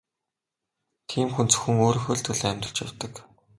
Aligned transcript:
Тийм 1.09 1.27
хүн 1.33 1.47
зөвхөн 1.51 1.77
өөрийнхөө 1.85 2.15
л 2.17 2.25
төлөө 2.25 2.49
амьдарч 2.51 2.77
явдаг. 2.85 3.13